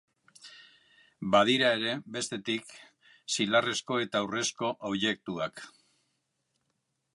Badira 1.35 1.67
ere, 1.81 1.91
bestetik, 2.15 2.73
zilarrezko 3.35 4.01
eta 4.07 4.25
urrezko 4.29 4.73
objektuak. 4.93 5.65